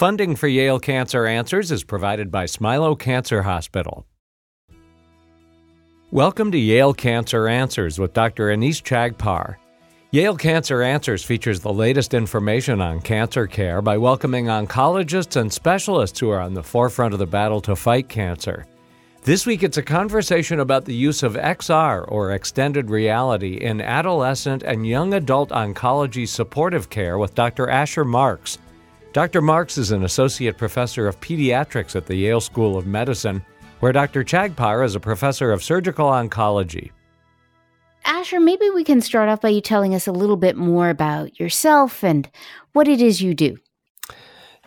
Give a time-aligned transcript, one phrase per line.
[0.00, 4.06] Funding for Yale Cancer Answers is provided by Smilow Cancer Hospital.
[6.10, 8.46] Welcome to Yale Cancer Answers with Dr.
[8.46, 9.56] Anees Chagpar.
[10.10, 16.18] Yale Cancer Answers features the latest information on cancer care by welcoming oncologists and specialists
[16.18, 18.64] who are on the forefront of the battle to fight cancer.
[19.24, 24.62] This week, it's a conversation about the use of XR, or extended reality, in adolescent
[24.62, 27.68] and young adult oncology supportive care with Dr.
[27.68, 28.56] Asher Marks.
[29.12, 29.42] Dr.
[29.42, 33.44] Marks is an associate professor of pediatrics at the Yale School of Medicine,
[33.80, 34.22] where Dr.
[34.22, 36.92] Chagpar is a professor of surgical oncology.
[38.04, 41.40] Asher, maybe we can start off by you telling us a little bit more about
[41.40, 42.30] yourself and
[42.72, 43.56] what it is you do.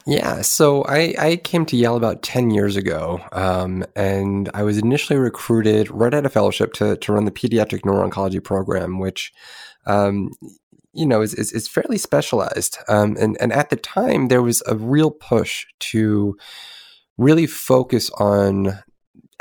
[0.06, 4.78] Yeah, so I, I came to Yale about 10 years ago, um, and I was
[4.78, 9.32] initially recruited right out of fellowship to, to run the pediatric neuro-oncology program, which,
[9.86, 10.32] um,
[10.94, 12.78] you know, is, is, is fairly specialized.
[12.88, 16.38] Um, and, and at the time, there was a real push to
[17.18, 18.84] really focus on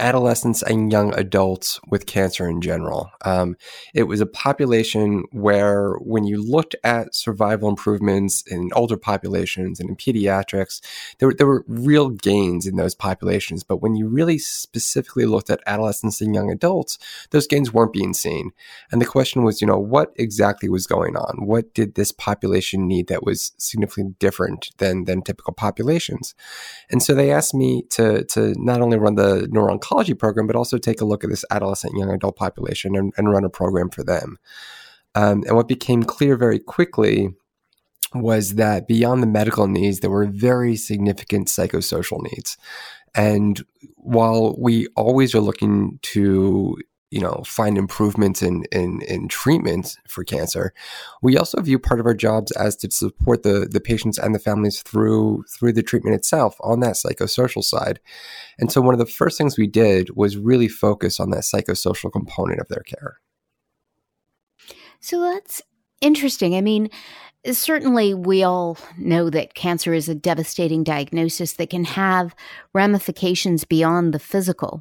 [0.03, 3.11] adolescents and young adults with cancer in general.
[3.25, 3.57] Um,
[3.95, 9.89] it was a population where, when you looked at survival improvements in older populations and
[9.89, 10.81] in pediatrics,
[11.19, 13.63] there, were, there were real gains in those populations.
[13.63, 16.99] But when you really specifically looked at adolescents and young adults,
[17.31, 18.51] those gains weren't being seen.
[18.91, 21.47] And the question was, you know, what exactly was going on?
[21.47, 26.35] What did this population need that was significantly different than, than typical populations?
[26.91, 29.79] And so they asked me to, to not only run the neuro
[30.19, 33.45] program, but also take a look at this adolescent young adult population and, and run
[33.45, 34.39] a program for them.
[35.15, 37.35] Um, and what became clear very quickly
[38.15, 42.57] was that beyond the medical needs, there were very significant psychosocial needs.
[43.15, 43.63] And
[43.97, 46.79] while we always are looking to
[47.13, 50.73] you know find improvements in in in treatment for cancer.
[51.21, 54.39] We also view part of our jobs as to support the the patients and the
[54.39, 58.01] families through through the treatment itself on that psychosocial side.
[58.59, 62.11] And so one of the first things we did was really focus on that psychosocial
[62.11, 63.19] component of their care.
[65.01, 65.61] So that's
[66.01, 66.57] interesting.
[66.57, 66.89] I mean
[67.51, 72.37] certainly we all know that cancer is a devastating diagnosis that can have
[72.73, 74.81] ramifications beyond the physical.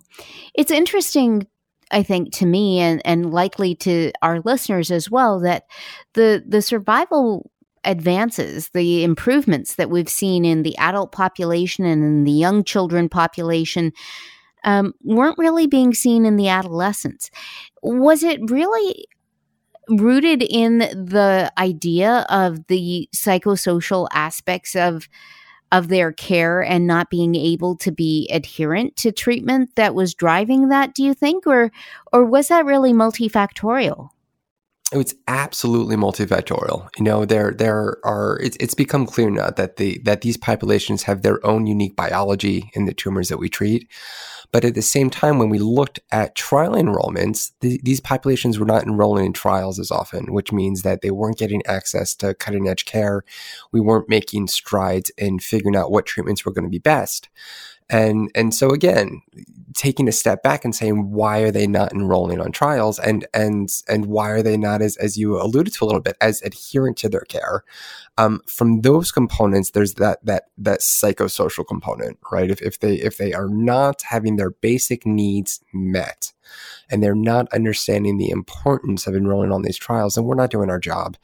[0.53, 1.47] It's interesting
[1.91, 5.66] I think to me and, and likely to our listeners as well that
[6.13, 7.52] the the survival
[7.84, 13.09] advances, the improvements that we've seen in the adult population and in the young children
[13.09, 13.91] population
[14.63, 17.31] um, weren't really being seen in the adolescents.
[17.81, 19.08] Was it really
[19.90, 25.08] rooted in the idea of the psychosocial aspects of
[25.72, 30.70] of their care and not being able to be adherent to treatment that was driving
[30.70, 31.48] that do you think?
[31.48, 31.72] Or
[32.12, 34.09] or was that really multifactorial
[34.94, 36.90] Oh, it's absolutely multifactorial.
[36.97, 41.03] You know, there there are it's, it's become clear now that the that these populations
[41.03, 43.90] have their own unique biology in the tumors that we treat.
[44.52, 48.66] But at the same time, when we looked at trial enrollments, the, these populations were
[48.66, 52.68] not enrolling in trials as often, which means that they weren't getting access to cutting
[52.68, 53.23] edge care.
[53.72, 57.29] We weren't making strides in figuring out what treatments were going to be best.
[57.91, 59.22] And and so again,
[59.75, 62.97] taking a step back and saying why are they not enrolling on trials?
[62.97, 66.16] And and and why are they not as as you alluded to a little bit
[66.22, 67.63] as adherent to their care?
[68.18, 72.50] Um, from those components there's that that that psychosocial component right?
[72.50, 76.31] If, if they if they are not having their basic needs met
[76.89, 80.69] and they're not understanding the importance of enrolling on these trials, and we're not doing
[80.69, 81.17] our job.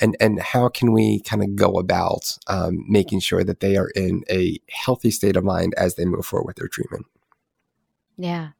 [0.00, 3.88] And and how can we kind of go about um, making sure that they are
[3.90, 7.06] in a healthy state of mind as they move forward with their treatment?
[8.16, 8.50] Yeah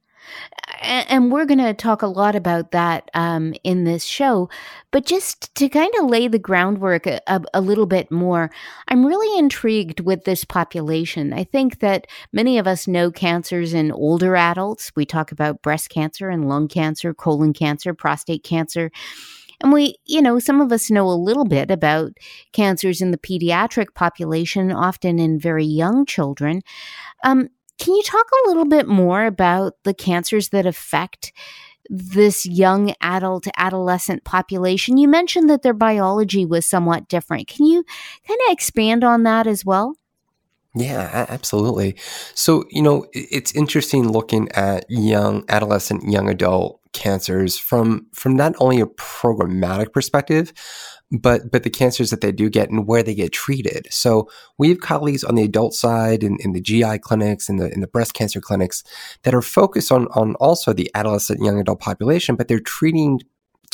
[0.81, 4.49] and we're going to talk a lot about that um, in this show.
[4.91, 7.21] But just to kind of lay the groundwork a,
[7.53, 8.51] a, little bit more,
[8.89, 11.33] I'm really intrigued with this population.
[11.33, 14.93] I think that many of us know cancers in older adults.
[14.95, 18.91] We talk about breast cancer and lung cancer, colon cancer, prostate cancer.
[19.61, 22.13] And we, you know, some of us know a little bit about
[22.53, 26.63] cancers in the pediatric population, often in very young children.
[27.25, 27.49] Um,
[27.79, 31.33] can you talk a little bit more about the cancers that affect
[31.89, 34.97] this young adult adolescent population?
[34.97, 37.49] You mentioned that their biology was somewhat different.
[37.49, 37.85] Can you
[38.27, 39.97] kind of expand on that as well?
[40.77, 41.97] Yeah, absolutely.
[42.35, 48.55] So, you know, it's interesting looking at young adolescent, young adult cancers from from not
[48.59, 50.53] only a programmatic perspective,
[51.11, 53.87] but but the cancers that they do get and where they get treated.
[53.91, 54.29] So
[54.59, 57.81] we have colleagues on the adult side in, in the GI clinics and the in
[57.81, 58.83] the breast cancer clinics
[59.23, 63.21] that are focused on on also the adolescent young adult population, but they're treating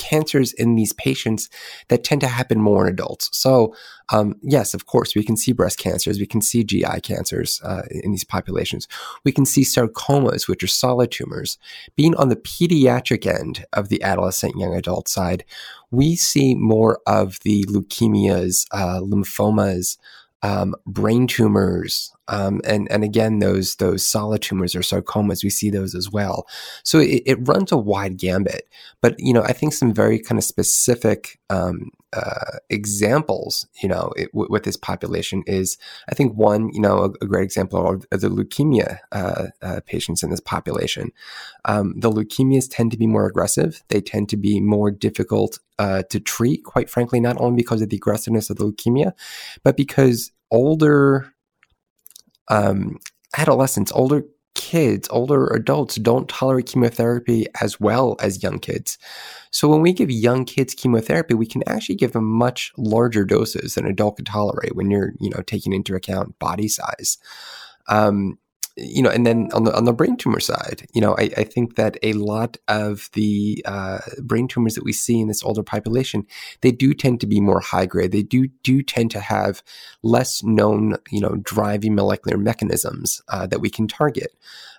[0.00, 1.50] cancers in these patients
[1.88, 3.28] that tend to happen more in adults.
[3.36, 3.74] So,
[4.08, 7.82] um, yes, of course, we can see breast cancers, we can see GI cancers uh,
[7.90, 8.88] in these populations.
[9.24, 11.58] We can see sarcomas, which are solid tumors.
[11.96, 15.44] Being on the pediatric end of the adolescent young adult side,
[15.90, 19.98] we see more of the leukemias, uh, lymphomas,
[20.42, 25.70] um, brain tumors, um, and and again those those solid tumors or sarcomas, we see
[25.70, 26.46] those as well.
[26.82, 28.68] So it, it runs a wide gambit.
[29.00, 34.12] But you know, I think some very kind of specific um, uh, examples, you know,
[34.16, 35.78] it, w- with this population is,
[36.08, 40.22] I think one, you know, a, a great example of, the leukemia uh, uh, patients
[40.22, 41.12] in this population.
[41.64, 43.82] Um, the leukemias tend to be more aggressive.
[43.88, 47.90] They tend to be more difficult uh, to treat, quite frankly, not only because of
[47.90, 49.12] the aggressiveness of the leukemia,
[49.62, 51.32] but because older
[52.48, 52.98] um,
[53.36, 54.24] adolescents, older
[54.70, 58.98] kids, older adults don't tolerate chemotherapy as well as young kids.
[59.50, 63.74] So when we give young kids chemotherapy, we can actually give them much larger doses
[63.74, 67.18] than an adult can tolerate when you're, you know, taking into account body size.
[67.88, 68.38] Um,
[68.80, 71.44] you know, and then on the on the brain tumor side, you know, I, I
[71.44, 75.62] think that a lot of the uh, brain tumors that we see in this older
[75.62, 76.26] population,
[76.62, 78.12] they do tend to be more high grade.
[78.12, 79.62] They do do tend to have
[80.02, 84.34] less known, you know, driving molecular mechanisms uh, that we can target.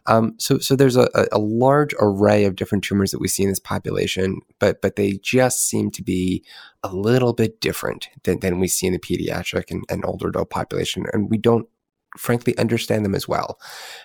[0.07, 3.49] Um, so, so there's a, a, large array of different tumors that we see in
[3.49, 6.43] this population, but but they just seem to be
[6.81, 10.49] a little bit different than, than we see in the pediatric and, and older adult
[10.49, 11.67] population, and we don't
[12.17, 13.59] frankly understand them as well.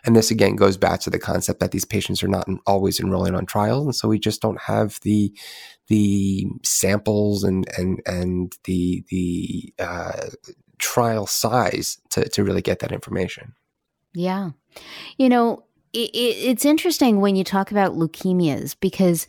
[0.05, 3.35] And this again goes back to the concept that these patients are not always enrolling
[3.35, 5.37] on trials, and so we just don't have the
[5.89, 10.29] the samples and and and the the uh,
[10.79, 13.55] trial size to to really get that information.
[14.15, 14.51] Yeah,
[15.19, 19.27] you know, it, it's interesting when you talk about leukemias because.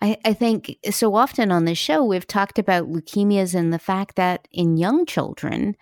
[0.00, 4.16] I, I think so often on this show, we've talked about leukemias and the fact
[4.16, 5.76] that in young children,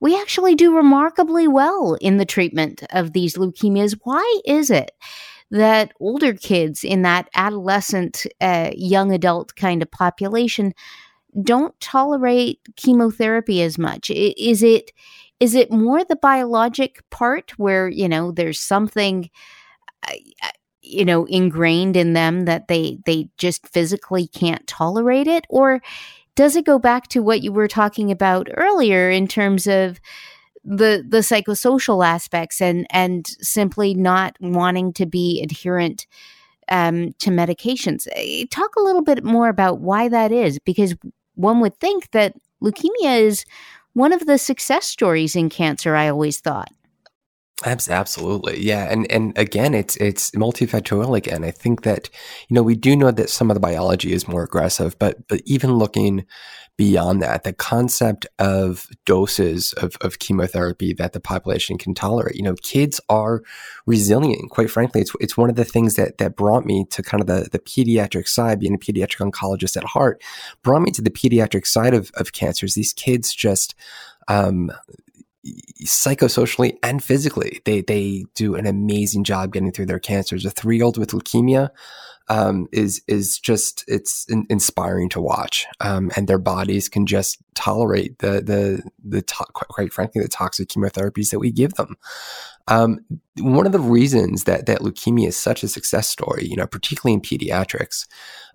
[0.00, 3.98] we actually do remarkably well in the treatment of these leukemias.
[4.04, 4.92] Why is it
[5.50, 10.72] that older kids in that adolescent, uh, young adult kind of population
[11.42, 14.10] don't tolerate chemotherapy as much?
[14.10, 14.92] Is it
[15.40, 19.30] is it more the biologic part where you know there's something?
[20.06, 20.14] Uh,
[20.80, 25.82] you know ingrained in them that they they just physically can't tolerate it or
[26.38, 30.00] does it go back to what you were talking about earlier in terms of
[30.64, 36.06] the the psychosocial aspects and and simply not wanting to be adherent
[36.68, 38.06] um, to medications.
[38.12, 40.94] Eh, talk a little bit more about why that is, because
[41.34, 43.44] one would think that leukemia is
[43.94, 45.96] one of the success stories in cancer.
[45.96, 46.70] I always thought.
[47.64, 51.16] Absolutely, yeah, and and again, it's it's multifactorial.
[51.16, 52.08] Again, I think that
[52.48, 55.42] you know we do know that some of the biology is more aggressive, but but
[55.44, 56.24] even looking
[56.76, 62.36] beyond that, the concept of doses of, of chemotherapy that the population can tolerate.
[62.36, 63.42] You know, kids are
[63.86, 64.50] resilient.
[64.50, 67.26] Quite frankly, it's it's one of the things that that brought me to kind of
[67.26, 70.22] the the pediatric side, being a pediatric oncologist at heart,
[70.62, 72.74] brought me to the pediatric side of of cancers.
[72.74, 73.74] These kids just
[74.28, 74.70] um,
[75.84, 77.60] psychosocially and physically.
[77.64, 80.44] They they do an amazing job getting through their cancers.
[80.44, 81.70] A three year old with leukemia
[82.28, 87.38] um, is is just it's in, inspiring to watch, um, and their bodies can just
[87.54, 91.96] tolerate the the the to- quite frankly the toxic chemotherapies that we give them.
[92.66, 93.00] Um,
[93.38, 97.14] one of the reasons that that leukemia is such a success story, you know, particularly
[97.14, 98.06] in pediatrics,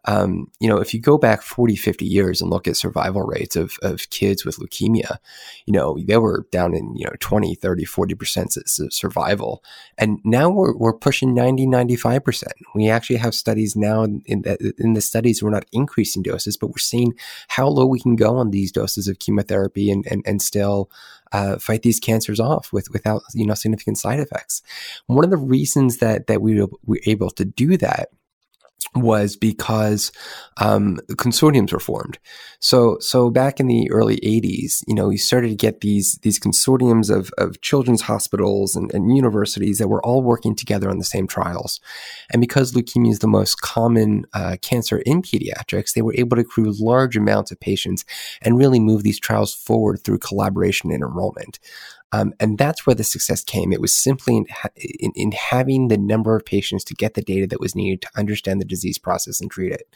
[0.06, 3.56] um, you know, if you go back 40, 50 years and look at survival rates
[3.56, 5.18] of, of kids with leukemia,
[5.66, 9.64] you know, they were down in, you know, 20, 30, 40% survival.
[9.98, 12.44] And now we're, we're pushing 90, 95%.
[12.76, 16.68] We actually have studies now in, the, in the studies, we're not increasing doses, but
[16.68, 17.14] we're seeing
[17.48, 20.90] how low we can go on these doses of chemotherapy and, and, and still
[21.32, 24.62] uh, fight these cancers off with without you know significant side effects.
[25.08, 28.10] One of the reasons that that we were able to do that
[28.96, 30.12] was because
[30.58, 32.20] um, consortiums were formed.
[32.60, 36.40] So, so back in the early '80s, you know, we started to get these these
[36.40, 41.04] consortiums of of children's hospitals and, and universities that were all working together on the
[41.04, 41.80] same trials.
[42.32, 46.42] And because leukemia is the most common uh, cancer in pediatrics, they were able to
[46.42, 48.06] accrue large amounts of patients
[48.42, 51.60] and really move these trials forward through collaboration and enrollment.
[52.14, 53.74] Um, and that's where the success came.
[53.74, 57.48] It was simply in, in, in, having the number of patients to get the data
[57.48, 59.94] that was needed to understand the disease process and treat it.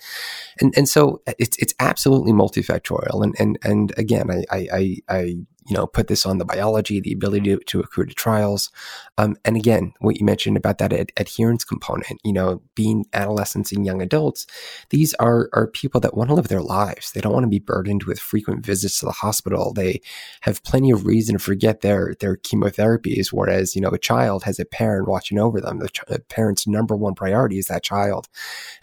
[0.59, 3.24] And and so uh, it's it's absolutely multifactorial.
[3.24, 5.36] And and and again, I I, I, I
[5.67, 8.71] you know, put this on the biology, the ability to, to accrue to trials.
[9.17, 13.71] Um, and again, what you mentioned about that ad- adherence component, you know, being adolescents
[13.71, 14.47] and young adults,
[14.89, 17.12] these are, are people that want to live their lives.
[17.12, 19.74] They don't want to be burdened with frequent visits to the hospital.
[19.74, 20.01] They
[20.41, 23.33] have plenty of reason to forget their, their chemotherapies.
[23.33, 25.79] Whereas, you know, a child has a parent watching over them.
[25.79, 28.29] The, ch- the parent's number one priority is that child.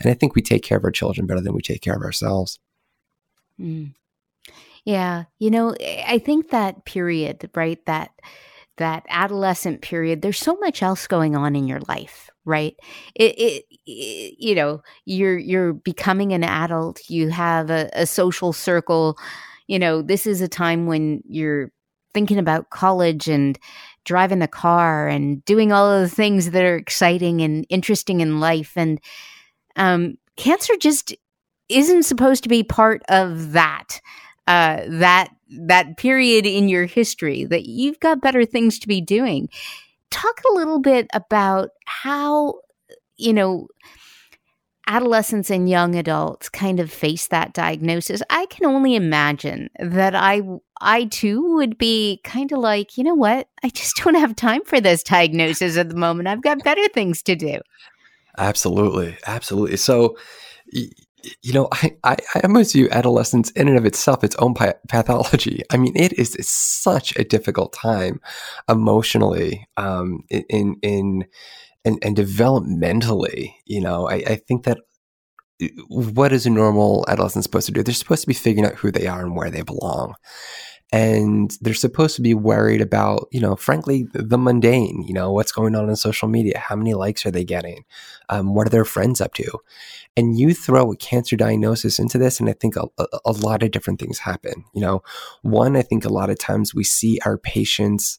[0.00, 2.02] And I think we take care of our children better than we take care of
[2.02, 2.58] ourselves.
[3.58, 3.94] Mm.
[4.84, 5.74] Yeah, you know,
[6.06, 7.84] I think that period, right?
[7.86, 8.10] That
[8.76, 12.74] that adolescent period, there's so much else going on in your life, right?
[13.14, 18.52] It, it, it you know, you're you're becoming an adult, you have a, a social
[18.52, 19.16] circle,
[19.68, 21.70] you know, this is a time when you're
[22.12, 23.58] thinking about college and
[24.04, 28.38] driving the car and doing all of the things that are exciting and interesting in
[28.38, 29.00] life and
[29.76, 31.14] um, cancer just
[31.68, 34.00] isn't supposed to be part of that
[34.46, 35.28] uh, that
[35.66, 39.48] that period in your history that you've got better things to be doing.
[40.10, 42.54] Talk a little bit about how
[43.16, 43.68] you know
[44.86, 48.22] adolescents and young adults kind of face that diagnosis.
[48.28, 50.42] I can only imagine that I
[50.80, 53.48] I too would be kind of like, you know what?
[53.62, 56.28] I just don't have time for this diagnosis at the moment.
[56.28, 57.60] I've got better things to do.
[58.36, 59.16] Absolutely.
[59.26, 59.76] Absolutely.
[59.76, 60.16] So
[61.42, 65.62] you know, I, I, I almost view adolescence in and of itself its own pathology.
[65.70, 68.20] I mean, it is such a difficult time
[68.68, 71.24] emotionally, um, in, in,
[71.84, 73.54] and, and developmentally.
[73.64, 74.78] You know, I, I think that
[75.62, 77.82] uh, what is a normal adolescent supposed to do?
[77.82, 80.14] They're supposed to be figuring out who they are and where they belong
[80.92, 85.52] and they're supposed to be worried about you know frankly the mundane you know what's
[85.52, 87.84] going on in social media how many likes are they getting
[88.28, 89.44] um, what are their friends up to?
[90.16, 92.86] And you throw a cancer diagnosis into this and i think a,
[93.24, 95.02] a, lot of different things happen you know?
[95.42, 98.18] One i think a lot of times we see our patients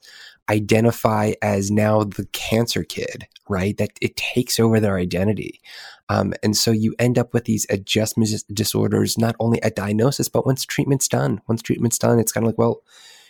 [0.49, 5.61] identify as now the cancer kid right that it takes over their identity
[6.09, 10.45] um, and so you end up with these adjustment disorders, not only at diagnosis, but
[10.45, 11.41] once treatment's done.
[11.47, 12.81] Once treatment's done, it's kind of like, well,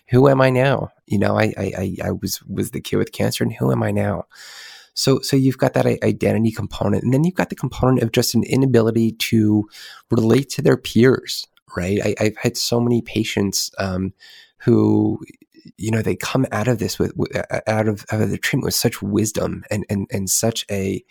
[0.10, 0.90] who am I now?
[1.08, 3.92] You know, I, I, I was, was the kid with cancer and who am I
[3.92, 4.26] now?
[4.94, 8.34] So, so you've got that identity component, and then you've got the component of just
[8.34, 9.68] an inability to
[10.10, 11.46] relate to their peers,
[11.76, 12.16] right?
[12.18, 14.14] I, have had so many patients um,
[14.60, 15.20] who,
[15.78, 17.14] you know, they come out of this with,
[17.68, 21.04] out of out of the treatment with such wisdom and and and such a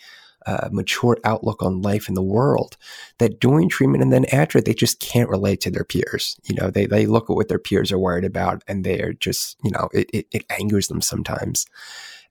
[0.47, 2.77] uh, mature outlook on life and the world
[3.19, 6.37] that during treatment and then after they just can't relate to their peers.
[6.45, 9.15] You know they, they look at what their peers are worried about and they are
[9.15, 11.67] just you know it, it, it angers them sometimes.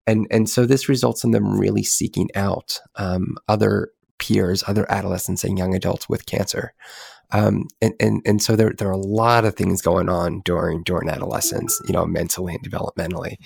[0.06, 3.92] And and so this results in them really seeking out um, other
[4.24, 6.74] peers other adolescents and young adults with cancer
[7.34, 10.84] um, and, and and so there there are a lot of things going on during
[10.84, 13.38] during adolescence, you know, mentally and developmentally,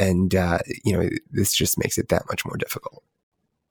[0.00, 3.04] and uh, you know this just makes it that much more difficult.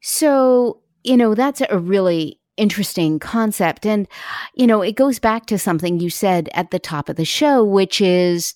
[0.07, 3.86] So, you know, that's a really interesting concept.
[3.86, 4.07] And,
[4.53, 7.63] you know, it goes back to something you said at the top of the show,
[7.63, 8.53] which is,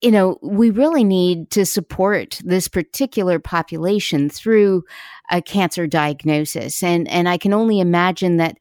[0.00, 4.84] you know, we really need to support this particular population through
[5.30, 6.82] a cancer diagnosis.
[6.82, 8.58] And, and I can only imagine that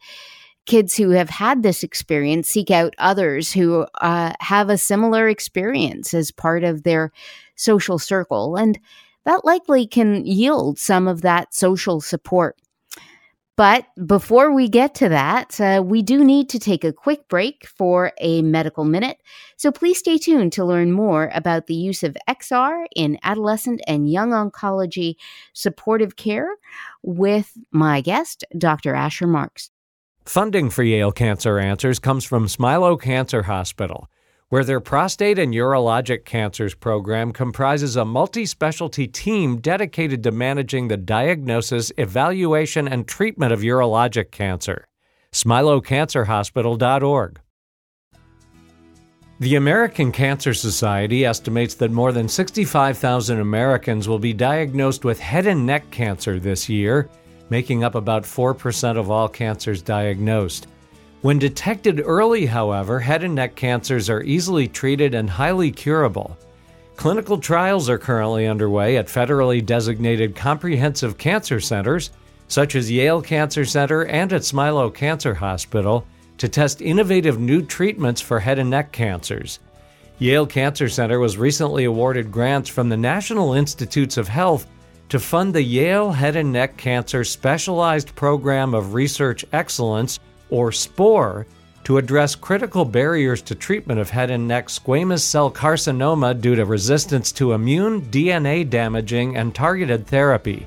[0.66, 6.14] kids who have had this experience seek out others who uh, have a similar experience
[6.14, 7.12] as part of their
[7.56, 8.56] social circle.
[8.56, 8.80] And,
[9.26, 12.58] that likely can yield some of that social support.
[13.56, 17.68] But before we get to that, uh, we do need to take a quick break
[17.68, 19.18] for a medical minute.
[19.58, 24.12] So please stay tuned to learn more about the use of XR in adolescent and
[24.12, 25.16] young oncology
[25.54, 26.50] supportive care
[27.04, 28.96] with my guest, Dr.
[28.96, 29.70] Asher Marks.
[30.26, 34.08] Funding for Yale Cancer Answers comes from Smilow Cancer Hospital
[34.54, 40.88] where their prostate and urologic cancers program comprises a multi specialty team dedicated to managing
[40.88, 44.88] the diagnosis, evaluation, and treatment of urologic cancer.
[45.32, 47.40] SmilowCancerHospital.org.
[49.40, 55.48] The American Cancer Society estimates that more than 65,000 Americans will be diagnosed with head
[55.48, 57.10] and neck cancer this year,
[57.50, 60.68] making up about 4% of all cancers diagnosed.
[61.24, 66.38] When detected early, however, head and neck cancers are easily treated and highly curable.
[66.98, 72.12] Clinical trials are currently underway at federally designated comprehensive cancer centers,
[72.50, 76.06] such as Yale Cancer Center and at Smilow Cancer Hospital,
[76.40, 79.60] to test innovative new treatments for head and neck cancers.
[80.20, 84.68] Yale Cancer Center was recently awarded grants from the National Institutes of Health
[85.08, 90.20] to fund the Yale Head and Neck Cancer Specialized Program of Research Excellence
[90.54, 91.48] or SPORE,
[91.84, 96.64] to address critical barriers to treatment of head and neck squamous cell carcinoma due to
[96.64, 100.66] resistance to immune, DNA damaging, and targeted therapy.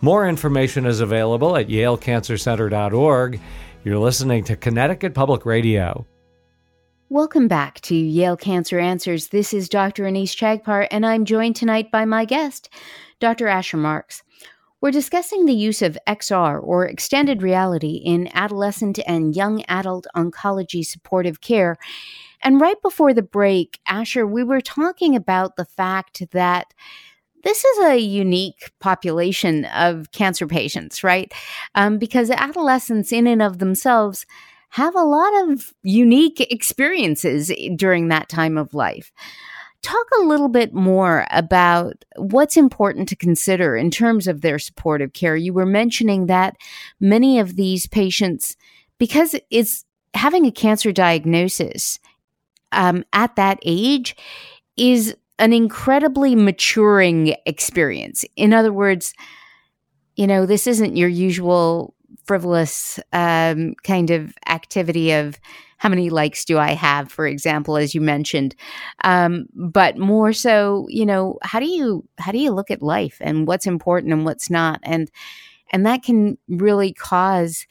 [0.00, 3.40] More information is available at yalecancercenter.org.
[3.84, 6.04] You're listening to Connecticut Public Radio.
[7.08, 9.28] Welcome back to Yale Cancer Answers.
[9.28, 10.04] This is Dr.
[10.04, 12.68] Anees Chagpar, and I'm joined tonight by my guest,
[13.20, 13.46] Dr.
[13.46, 14.22] Asher Marks.
[14.80, 20.84] We're discussing the use of XR or extended reality in adolescent and young adult oncology
[20.84, 21.76] supportive care.
[22.42, 26.72] And right before the break, Asher, we were talking about the fact that
[27.44, 31.32] this is a unique population of cancer patients, right?
[31.74, 34.26] Um, because adolescents, in and of themselves,
[34.70, 39.12] have a lot of unique experiences during that time of life.
[39.82, 45.14] Talk a little bit more about what's important to consider in terms of their supportive
[45.14, 45.36] care.
[45.36, 46.56] You were mentioning that
[47.00, 48.56] many of these patients,
[48.98, 51.98] because it's having a cancer diagnosis
[52.72, 54.16] um, at that age,
[54.76, 58.24] is an incredibly maturing experience.
[58.36, 59.14] In other words,
[60.14, 61.94] you know, this isn't your usual
[62.24, 65.40] frivolous um, kind of activity of
[65.80, 68.54] how many likes do I have, for example, as you mentioned,
[69.02, 73.16] um, but more so, you know, how do you how do you look at life
[73.22, 75.10] and what's important and what's not, and
[75.72, 77.66] and that can really cause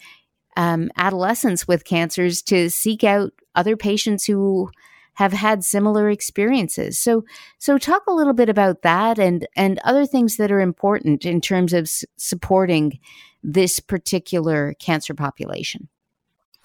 [0.57, 4.71] um, adolescents with cancers to seek out other patients who
[5.13, 6.97] have had similar experiences.
[6.97, 7.25] So,
[7.59, 11.41] so talk a little bit about that and and other things that are important in
[11.41, 12.99] terms of s- supporting
[13.43, 15.89] this particular cancer population.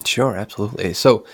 [0.03, 0.93] Sure, absolutely.
[0.93, 1.25] So,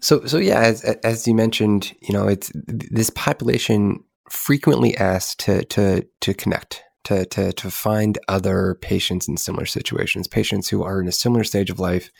[0.00, 5.64] so, so yeah, as as you mentioned, you know, it's this population frequently asked to
[5.66, 11.00] to to connect, to to to find other patients in similar situations, patients who are
[11.00, 12.10] in a similar stage of life,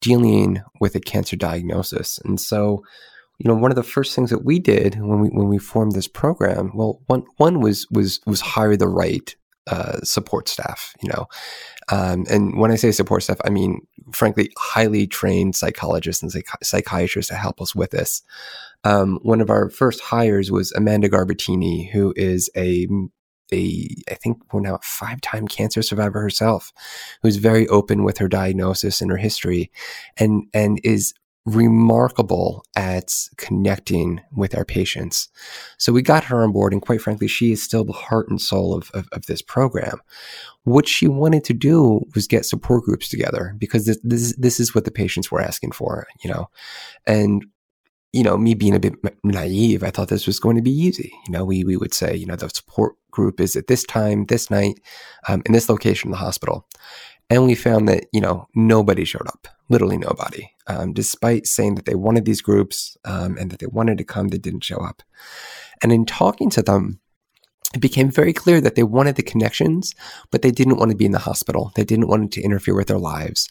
[0.00, 2.82] dealing with a cancer diagnosis, and so.
[3.40, 5.92] You know, one of the first things that we did when we when we formed
[5.92, 9.32] this program, well, one one was was was hire the right
[9.68, 11.26] uh, support staff, you know.
[11.90, 13.80] Um, and when I say support staff, I mean,
[14.12, 18.22] frankly, highly trained psychologists and psych- psychiatrists to help us with this.
[18.84, 22.86] Um, one of our first hires was Amanda Garbatini, who is a
[23.52, 26.72] a I think we're now a five time cancer survivor herself,
[27.22, 29.70] who's very open with her diagnosis and her history,
[30.16, 31.14] and and is
[31.48, 35.28] remarkable at connecting with our patients.
[35.78, 38.40] So we got her on board, and quite frankly, she is still the heart and
[38.40, 40.00] soul of, of, of this program.
[40.64, 44.74] What she wanted to do was get support groups together because this, this, this is
[44.74, 46.48] what the patients were asking for, you know.
[47.06, 47.44] And
[48.12, 51.12] you know, me being a bit naive, I thought this was going to be easy.
[51.26, 54.24] You know, we we would say, you know, the support group is at this time,
[54.26, 54.80] this night,
[55.28, 56.66] um, in this location in the hospital,
[57.30, 60.50] and we found that you know nobody showed up literally nobody.
[60.66, 64.28] Um, despite saying that they wanted these groups um, and that they wanted to come,
[64.28, 65.02] they didn't show up.
[65.82, 67.00] And in talking to them,
[67.74, 69.94] it became very clear that they wanted the connections,
[70.30, 71.72] but they didn't want to be in the hospital.
[71.74, 73.48] They didn't want to interfere with their lives.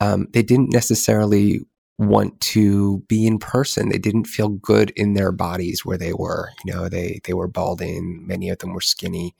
[0.00, 1.60] Um, they didn't necessarily
[1.98, 3.88] want to be in person.
[3.88, 6.50] They didn't feel good in their bodies where they were.
[6.64, 8.24] You know, they they were balding.
[8.26, 9.34] Many of them were skinny,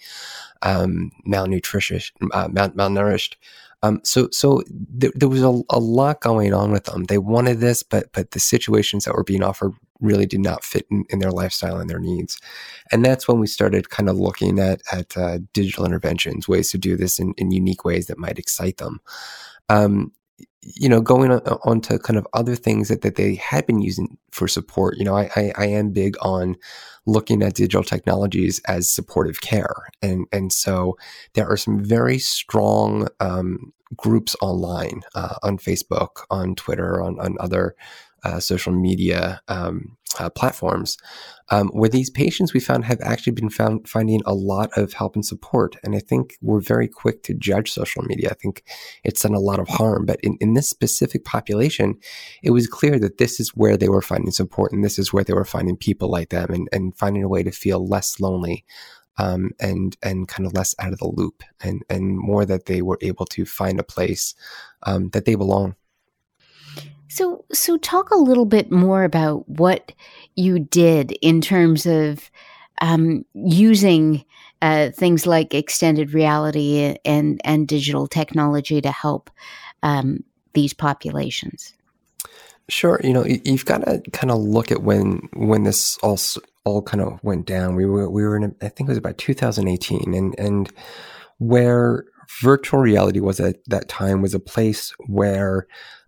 [0.62, 3.35] um, malnutritious, uh, mal- malnourished.
[3.87, 4.62] Um, so so
[5.01, 7.05] th- there was a, a, lot going on with them.
[7.05, 10.87] They wanted this, but but the situations that were being offered really did not fit
[10.90, 12.38] in, in their lifestyle and their needs.
[12.92, 16.79] And that's when we started kind of looking at at uh, digital interventions, ways to
[16.79, 19.01] do this in, in unique ways that might excite them.
[19.68, 20.12] Um,
[20.75, 23.81] you know, going on, on, to kind of other things that, that they had been
[23.81, 24.96] using for support.
[24.96, 26.57] You know, I, I, I am big on
[27.07, 29.88] looking at digital technologies as supportive care.
[30.03, 30.96] And, and so
[31.35, 37.37] there are some very strong um, groups online uh, on Facebook, on Twitter, on, on
[37.40, 37.77] other
[38.25, 40.96] uh, social media um, uh, platforms,
[41.51, 45.14] um, where these patients we found have actually been found finding a lot of help
[45.14, 45.77] and support.
[45.85, 48.31] And I think we're very quick to judge social media.
[48.31, 48.64] I think
[49.05, 50.07] it's done a lot of harm.
[50.07, 51.99] But in, in this specific population,
[52.42, 55.25] it was clear that this is where they were finding support and this is where
[55.25, 58.64] they were finding people like them and, and finding a way to feel less lonely.
[59.18, 62.83] Um, and and kind of less out of the loop, and and more that they
[62.83, 64.35] were able to find a place
[64.83, 65.74] um, that they belong.
[67.09, 69.92] So, so talk a little bit more about what
[70.35, 72.31] you did in terms of
[72.83, 74.24] um, using
[74.61, 79.31] uh, things like extended reality and and digital technology to help
[79.83, 80.24] um,
[80.55, 81.72] these populations.
[82.68, 86.18] Sure, you know you've got to kind of look at when when this all
[86.66, 87.76] all kind of went down.
[87.76, 90.70] We were we were in I think it was about 2018, and and
[91.38, 92.05] where
[92.42, 95.66] virtual reality was at that time was a place where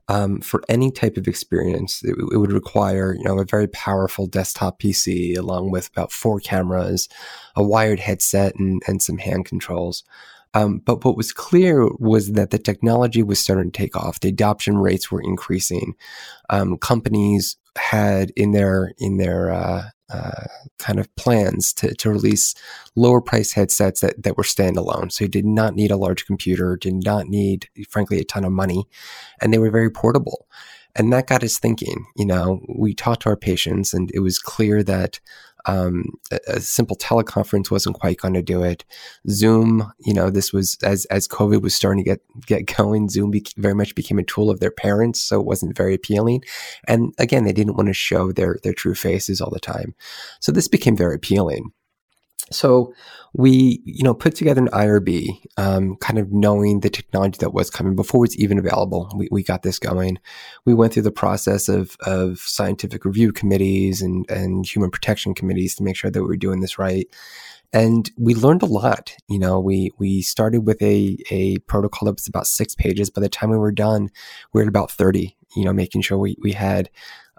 [0.09, 4.27] um, for any type of experience, it, it, would require you know a very powerful
[4.27, 7.09] desktop PC along with about four cameras,
[7.55, 10.03] a wired headset, and, and some hand controls.
[10.55, 14.21] Um, but what was clear was that the technology was starting to take off.
[14.21, 15.95] The adoption rates were increasing.
[16.51, 20.47] Um, companies had in their in their uh, uh,
[20.79, 22.55] kind of plans to, to release
[22.97, 25.13] lower price headsets that, that were standalone.
[25.13, 28.53] So you did not need a large computer, did not need, frankly, a ton of
[28.53, 28.85] money,
[29.41, 30.47] and they were very portable.
[30.99, 32.07] And that got us thinking.
[32.17, 35.21] You know, we talked to our patients, and it was clear that
[35.67, 38.85] um, a, a, simple teleconference wasn't quite going to do it.
[39.29, 43.09] Zoom, you know, this was as as COVID was starting to get get going.
[43.09, 46.43] Zoom be- very much became a tool of their parents, so it wasn't very appealing.
[46.87, 49.95] And again, they didn't want to show their their true faces all the time,
[50.41, 51.73] so this became very appealing.
[52.51, 52.95] So
[53.35, 57.71] we, you know, put together an IRB, um, kind of knowing the technology that was
[57.71, 59.11] coming before it's even available.
[59.15, 60.19] We, we got this going.
[60.65, 65.75] We went through the process of, of scientific review committees and, and human protection committees
[65.77, 67.07] to make sure that we were doing this right.
[67.73, 69.15] And we learned a lot.
[69.29, 73.11] You know, we, we started with a, a protocol that was about six pages.
[73.11, 74.11] By the time we were done,
[74.53, 76.89] we were at about 30, you know, making sure we, we had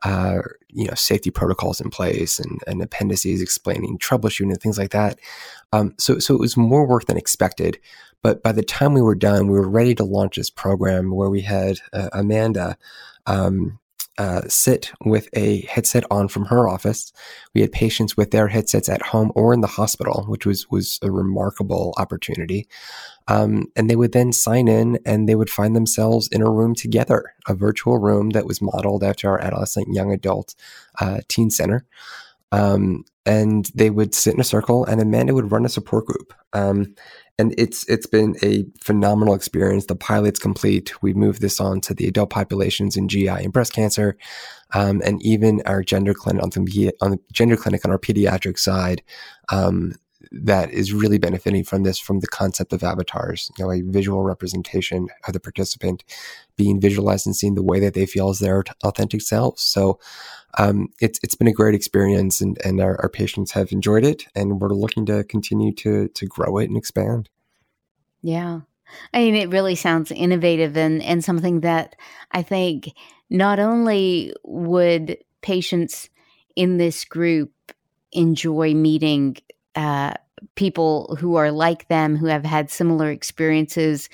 [0.03, 4.91] uh, you know, safety protocols in place and, and appendices explaining troubleshooting and things like
[4.91, 5.19] that.
[5.73, 7.79] Um, so, so it was more work than expected.
[8.21, 11.29] But by the time we were done, we were ready to launch this program where
[11.29, 12.77] we had uh, Amanda
[13.25, 13.78] um,
[14.19, 17.13] uh, sit with a headset on from her office.
[17.55, 20.99] We had patients with their headsets at home or in the hospital, which was was
[21.01, 22.67] a remarkable opportunity.
[23.29, 26.75] Um, and they would then sign in and they would find themselves in a room
[26.75, 30.53] together, a virtual room that was modeled after our adolescent young adult
[30.99, 31.86] uh, teen center.
[32.51, 36.34] Um, and they would sit in a circle, and Amanda would run a support group.
[36.51, 36.95] Um,
[37.39, 39.86] and it's it's been a phenomenal experience.
[39.86, 41.02] The pilot's complete.
[41.02, 44.17] We moved this on to the adult populations in GI and breast cancer,
[44.73, 48.60] um, and even our gender clinic on the, on the gender clinic on our pediatric
[48.60, 49.02] side.
[49.52, 49.93] Um,
[50.31, 54.21] that is really benefiting from this from the concept of avatars, you know, a visual
[54.23, 56.03] representation of the participant
[56.55, 59.61] being visualized and seeing the way that they feel as their authentic selves.
[59.61, 59.99] So
[60.57, 64.25] um, it's it's been a great experience, and and our, our patients have enjoyed it,
[64.35, 67.29] and we're looking to continue to to grow it and expand.
[68.21, 68.61] Yeah.
[69.13, 71.95] I mean, it really sounds innovative and, and something that
[72.31, 72.89] I think
[73.29, 76.09] not only would patients
[76.55, 77.51] in this group
[78.11, 79.37] enjoy meeting
[79.75, 80.13] uh,
[80.55, 84.10] people who are like them, who have had similar experiences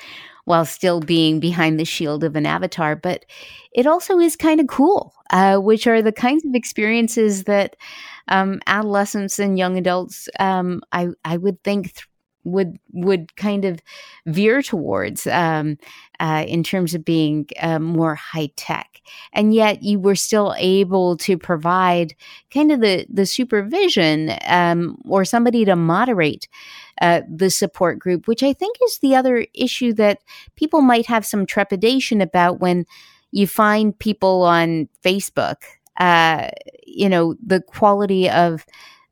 [0.46, 3.26] while still being behind the shield of an avatar, but
[3.74, 7.76] it also is kind of cool, uh, which are the kinds of experiences that
[8.28, 12.08] um, adolescents and young adults, um, I, I would think, th-
[12.46, 13.82] would would kind of
[14.26, 15.78] veer towards um,
[16.20, 19.02] uh, in terms of being uh, more high tech,
[19.34, 22.16] and yet you were still able to provide
[22.52, 26.48] kind of the the supervision um, or somebody to moderate
[27.02, 30.20] uh, the support group, which I think is the other issue that
[30.56, 32.86] people might have some trepidation about when
[33.32, 35.58] you find people on Facebook.
[35.98, 36.50] Uh,
[36.86, 38.66] you know the quality of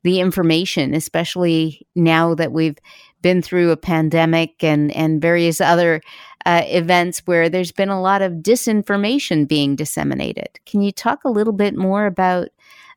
[0.03, 2.77] the information, especially now that we've
[3.23, 6.01] been through a pandemic and and various other
[6.45, 10.59] uh, events where there's been a lot of disinformation being disseminated.
[10.67, 12.49] Can you talk a little bit more about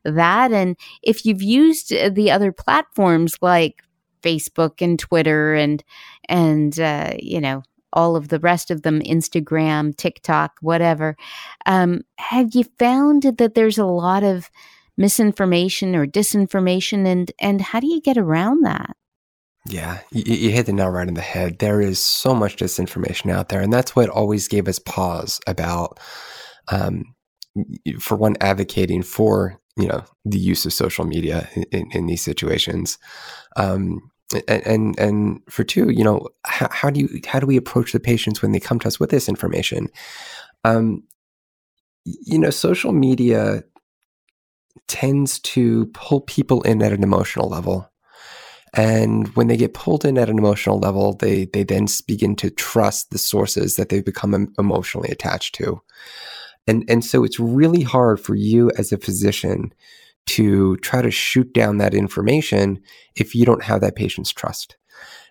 [0.03, 0.51] that?
[0.51, 3.81] And if you've used the other platforms like
[4.21, 5.83] Facebook and Twitter and
[6.29, 7.63] and uh, you know
[7.93, 11.15] all of the rest of them, Instagram, TikTok, whatever,
[11.65, 14.51] um, have you found that there's a lot of
[14.97, 18.95] misinformation or disinformation, and and how do you get around that?
[19.69, 21.59] Yeah, you, you, hit the nail right in the head.
[21.59, 25.99] There is so much disinformation out there, and that's what always gave us pause about,
[26.69, 27.03] um,
[27.99, 32.97] for one, advocating for you know the use of social media in, in, these situations,
[33.57, 34.09] um,
[34.47, 37.91] and, and, and for two, you know, how, how, do you how do we approach
[37.91, 39.87] the patients when they come to us with this information?
[40.63, 41.03] Um,
[42.05, 43.63] you know, social media
[44.87, 47.89] tends to pull people in at an emotional level
[48.77, 52.51] and when they get pulled in at an emotional level, they they then begin to
[52.51, 55.81] trust the sources that they've become emotionally attached to.
[56.67, 59.73] And and so it's really hard for you as a physician
[60.27, 62.79] to try to shoot down that information
[63.15, 64.77] if you don't have that patient's trust.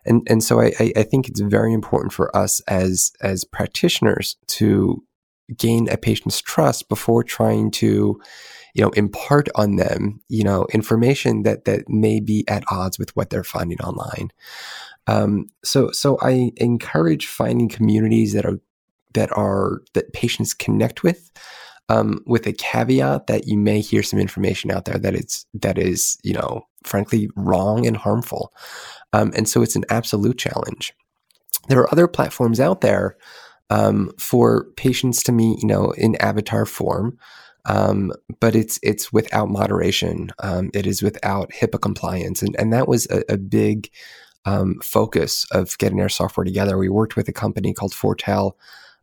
[0.04, 5.04] And and so I, I think it's very important for us as as practitioners to
[5.56, 8.20] gain a patient's trust before trying to
[8.76, 13.14] you know, impart on them, you know, information that that may be at odds with
[13.16, 14.30] what they're finding online.
[15.06, 18.60] Um, so so I encourage finding communities that are
[19.14, 21.30] that are that patients connect with
[21.88, 25.78] um, with a caveat that you may hear some information out there that it's that
[25.78, 28.52] is you know frankly wrong and harmful.
[29.14, 30.92] Um, and so it's an absolute challenge.
[31.68, 33.16] There are other platforms out there
[33.70, 37.16] um, for patients to meet you know in avatar form
[37.66, 40.30] um, but it's it's without moderation.
[40.38, 42.42] Um, it is without HIPAA compliance.
[42.42, 43.90] And, and that was a, a big
[44.44, 46.78] um, focus of getting our software together.
[46.78, 48.56] We worked with a company called Foretell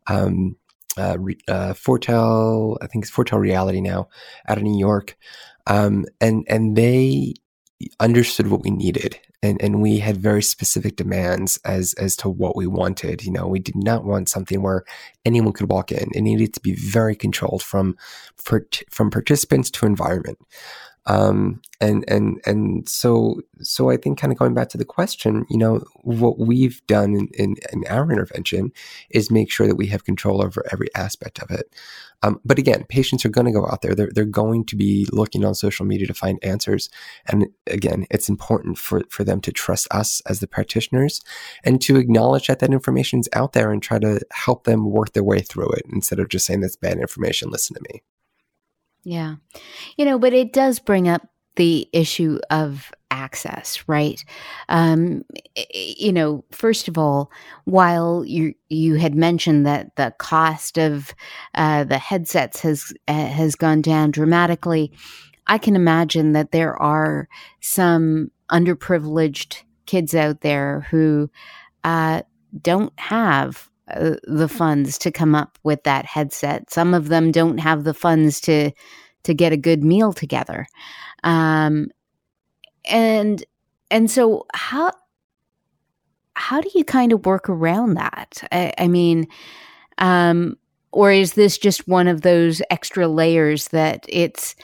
[0.06, 0.56] um,
[0.96, 4.08] uh, uh, Foretell, I think it's Foretell Reality now,
[4.48, 5.16] out of New York,
[5.66, 7.34] um, and and they
[8.00, 12.56] understood what we needed, and and we had very specific demands as as to what
[12.56, 13.24] we wanted.
[13.24, 14.84] You know, we did not want something where
[15.24, 16.10] anyone could walk in.
[16.12, 17.96] It needed to be very controlled from
[18.36, 20.38] from participants to environment.
[21.06, 25.44] Um, and and and so so I think kind of going back to the question,
[25.50, 28.72] you know, what we've done in, in, in our intervention
[29.10, 31.74] is make sure that we have control over every aspect of it.
[32.22, 33.94] Um, but again, patients are going to go out there.
[33.94, 36.88] They're, they're going to be looking on social media to find answers.
[37.26, 41.20] And again, it's important for, for them to trust us as the practitioners
[41.64, 45.12] and to acknowledge that that information is out there and try to help them work
[45.12, 47.50] their way through it instead of just saying that's bad information.
[47.50, 48.02] Listen to me.
[49.04, 49.36] Yeah.
[49.96, 51.22] You know, but it does bring up
[51.56, 54.24] the issue of access, right?
[54.68, 55.24] Um,
[55.72, 57.30] you know, first of all,
[57.64, 61.14] while you you had mentioned that the cost of
[61.54, 64.90] uh, the headsets has uh, has gone down dramatically,
[65.46, 67.28] I can imagine that there are
[67.60, 71.30] some underprivileged kids out there who
[71.84, 72.22] uh,
[72.60, 76.70] don't have uh, the funds to come up with that headset.
[76.70, 78.70] Some of them don't have the funds to
[79.24, 80.66] to get a good meal together,
[81.22, 81.88] um,
[82.84, 83.44] and
[83.90, 84.92] and so how
[86.36, 88.42] how do you kind of work around that?
[88.50, 89.28] I, I mean,
[89.98, 90.56] um,
[90.94, 94.54] or is this just one of those extra layers that it's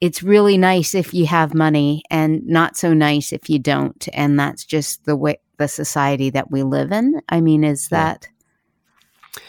[0.00, 4.38] it's really nice if you have money and not so nice if you don't and
[4.38, 8.28] that's just the way the society that we live in i mean is that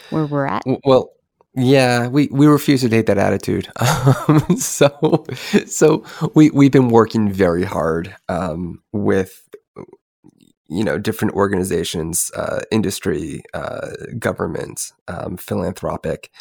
[0.10, 0.63] where we're at?
[0.84, 1.12] Well,
[1.54, 3.67] yeah, we, we refuse to take that attitude.
[4.28, 5.26] Um, so
[5.65, 9.48] so we we've been working very hard um, with
[10.70, 16.32] you know different organizations, uh, industry, uh, government, um, philanthropic,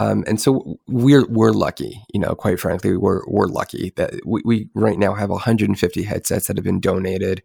[0.00, 2.02] um, and so we're we're lucky.
[2.12, 6.46] You know, quite frankly, we're we're lucky that we, we right now have 150 headsets
[6.46, 7.42] that have been donated.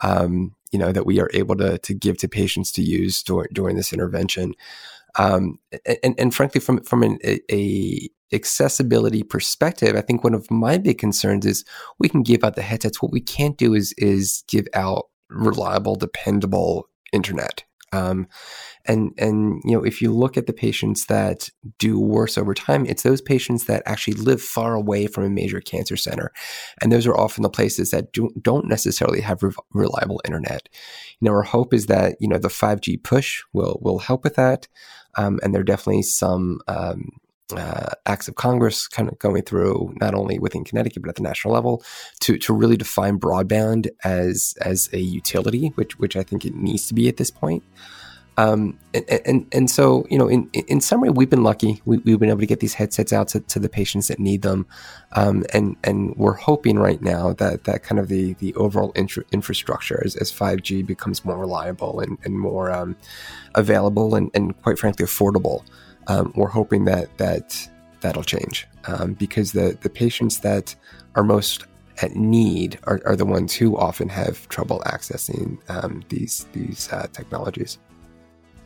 [0.00, 3.46] Um, you know that we are able to to give to patients to use during
[3.52, 4.54] during this intervention.
[5.16, 5.60] Um,
[6.02, 10.98] and, and frankly, from from an a, accessibility perspective, I think one of my big
[10.98, 11.64] concerns is
[12.00, 13.00] we can give out the headsets.
[13.00, 17.62] What we can't do is is give out reliable, dependable internet.
[17.92, 18.26] Um,
[18.86, 22.86] and and you know, if you look at the patients that do worse over time,
[22.86, 26.32] it's those patients that actually live far away from a major cancer center,
[26.80, 30.68] and those are often the places that do, don't necessarily have re- reliable internet.
[31.20, 34.36] You know, our hope is that you know the 5G push will will help with
[34.36, 34.68] that.
[35.16, 37.08] Um, and there are definitely some um,
[37.56, 41.22] uh, acts of Congress kind of going through not only within Connecticut but at the
[41.22, 41.84] national level
[42.20, 46.86] to to really define broadband as as a utility, which which I think it needs
[46.88, 47.62] to be at this point.
[48.36, 51.80] Um, and, and, and so, you know, in, in summary, we've been lucky.
[51.84, 54.42] We, have been able to get these headsets out to, to the patients that need
[54.42, 54.66] them.
[55.12, 59.24] Um, and, and we're hoping right now that, that kind of the, the overall infra-
[59.32, 62.96] infrastructure as, as 5G becomes more reliable and, and more um,
[63.54, 65.64] available and, and quite frankly, affordable.
[66.06, 67.68] Um, we're hoping that, that
[68.00, 70.74] that'll change um, because the, the patients that
[71.14, 71.64] are most
[72.02, 77.06] at need are, are the ones who often have trouble accessing um, these, these uh,
[77.12, 77.78] technologies.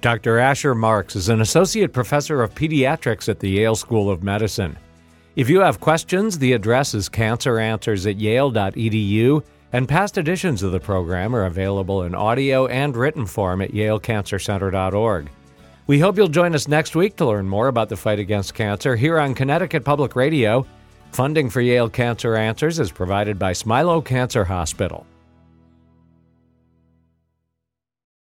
[0.00, 0.38] Dr.
[0.38, 4.76] Asher Marks is an associate professor of pediatrics at the Yale School of Medicine.
[5.34, 10.78] If you have questions, the address is canceranswers at yale.edu, and past editions of the
[10.78, 15.30] program are available in audio and written form at yalecancercenter.org.
[15.88, 18.94] We hope you'll join us next week to learn more about the fight against cancer
[18.94, 20.64] here on Connecticut Public Radio.
[21.10, 25.06] Funding for Yale Cancer Answers is provided by Smilow Cancer Hospital.